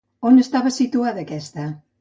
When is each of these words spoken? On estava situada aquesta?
On 0.29 0.39
estava 0.43 0.71
situada 0.79 1.23
aquesta? 1.27 1.71